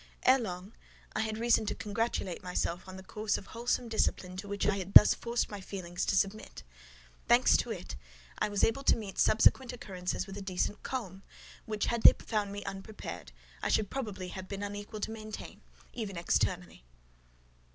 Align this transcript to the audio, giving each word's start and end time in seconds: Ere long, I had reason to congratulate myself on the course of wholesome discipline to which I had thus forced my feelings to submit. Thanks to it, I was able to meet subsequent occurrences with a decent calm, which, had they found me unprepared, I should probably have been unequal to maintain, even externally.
Ere 0.23 0.39
long, 0.39 0.73
I 1.15 1.19
had 1.19 1.37
reason 1.37 1.67
to 1.67 1.75
congratulate 1.75 2.41
myself 2.41 2.87
on 2.87 2.97
the 2.97 3.03
course 3.03 3.37
of 3.37 3.45
wholesome 3.53 3.87
discipline 3.87 4.35
to 4.37 4.47
which 4.47 4.65
I 4.65 4.77
had 4.79 4.95
thus 4.95 5.13
forced 5.13 5.51
my 5.51 5.61
feelings 5.61 6.07
to 6.07 6.15
submit. 6.15 6.63
Thanks 7.27 7.55
to 7.57 7.69
it, 7.69 7.95
I 8.39 8.49
was 8.49 8.63
able 8.63 8.81
to 8.85 8.95
meet 8.95 9.19
subsequent 9.19 9.73
occurrences 9.73 10.25
with 10.25 10.37
a 10.37 10.41
decent 10.41 10.81
calm, 10.81 11.21
which, 11.67 11.85
had 11.85 12.01
they 12.01 12.13
found 12.13 12.51
me 12.51 12.63
unprepared, 12.63 13.31
I 13.61 13.69
should 13.69 13.91
probably 13.91 14.29
have 14.29 14.47
been 14.49 14.63
unequal 14.63 15.01
to 15.01 15.11
maintain, 15.11 15.61
even 15.93 16.17
externally. 16.17 16.83